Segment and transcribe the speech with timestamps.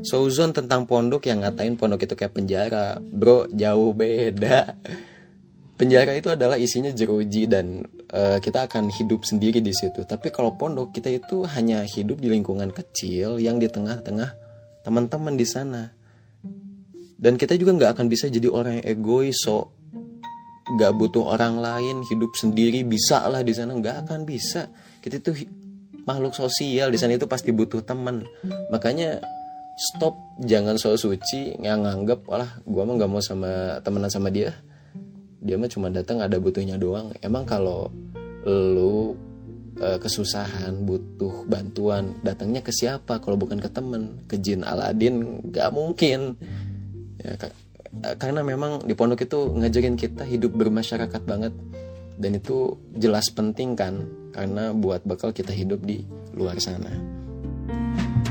[0.00, 2.96] Sozon tentang pondok yang ngatain pondok itu kayak penjara.
[3.00, 4.76] Bro jauh beda.
[5.80, 7.80] Penjara itu adalah isinya jeruji dan
[8.12, 10.04] uh, kita akan hidup sendiri di situ.
[10.04, 14.36] Tapi kalau pondok kita itu hanya hidup di lingkungan kecil yang di tengah-tengah
[14.84, 15.88] teman-teman di sana.
[17.20, 19.72] Dan kita juga nggak akan bisa jadi orang yang egois so
[20.76, 23.72] nggak butuh orang lain hidup sendiri bisa lah di sana.
[23.72, 24.68] Nggak akan bisa.
[25.00, 25.48] Kita itu
[26.04, 26.92] makhluk sosial.
[26.92, 28.28] Di sana itu pasti butuh teman.
[28.68, 29.24] Makanya
[29.80, 34.52] stop jangan so suci yang nganggap walah gua mah nggak mau sama temenan sama dia.
[35.40, 37.16] Dia mah cuma datang ada butuhnya doang.
[37.24, 37.88] Emang kalau
[38.44, 39.16] lu
[39.80, 43.24] e, kesusahan butuh bantuan datangnya ke siapa?
[43.24, 46.36] Kalau bukan ke temen ke jin Aladin gak mungkin.
[47.24, 47.40] Ya,
[48.20, 51.56] karena memang di pondok itu ngajarin kita hidup bermasyarakat banget.
[52.20, 54.04] Dan itu jelas penting kan?
[54.36, 56.04] Karena buat bakal kita hidup di
[56.36, 57.20] luar sana